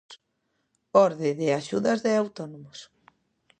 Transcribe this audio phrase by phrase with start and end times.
[1.07, 2.79] Orde de axudas de autónomos.